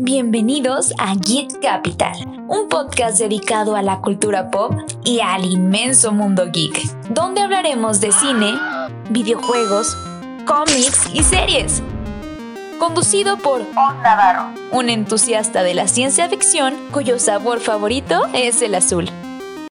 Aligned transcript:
Bienvenidos 0.00 0.94
a 0.98 1.14
Geek 1.16 1.60
Capital, 1.60 2.14
un 2.48 2.68
podcast 2.68 3.18
dedicado 3.18 3.76
a 3.76 3.82
la 3.82 4.00
cultura 4.00 4.50
pop 4.50 4.72
y 5.04 5.20
al 5.20 5.44
inmenso 5.44 6.12
mundo 6.12 6.50
geek, 6.52 6.80
donde 7.10 7.42
hablaremos 7.42 8.00
de 8.00 8.12
cine, 8.12 8.54
videojuegos, 9.10 9.96
cómics 10.46 11.10
y 11.12 11.22
series. 11.22 11.82
Conducido 12.78 13.38
por 13.38 13.60
On 13.60 14.02
Navarro, 14.02 14.54
un 14.70 14.88
entusiasta 14.88 15.62
de 15.62 15.74
la 15.74 15.88
ciencia 15.88 16.28
ficción 16.28 16.74
cuyo 16.92 17.18
sabor 17.18 17.60
favorito 17.60 18.22
es 18.32 18.62
el 18.62 18.76
azul. 18.76 19.10